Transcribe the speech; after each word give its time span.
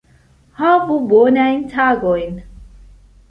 Havu 0.59 0.95
bonajn 1.11 1.61
tagojn! 1.73 2.39